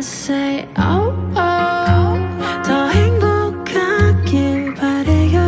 Say 0.00 0.66
oh 0.78 1.12
oh 1.36 2.16
더 2.64 2.88
행복하길 2.88 4.74
바래요. 4.74 5.40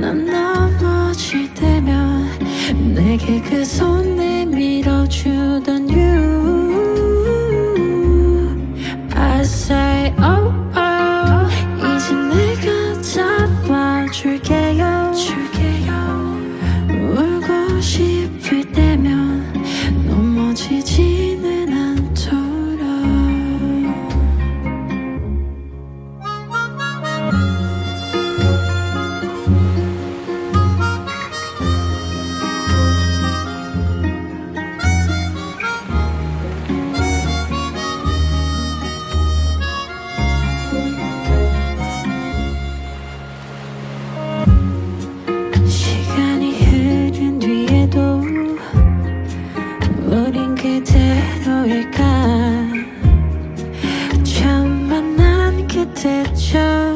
난 0.00 0.26
넘어질 0.26 1.52
때면 1.54 2.28
내게 2.94 3.40
그 3.40 3.60
손 3.62 4.16
내밀어주던 4.16 5.88
you 5.88 6.45
일까? 51.64 52.04
처음 54.24 54.88
만난 54.88 55.66
그때처럼 55.66 56.95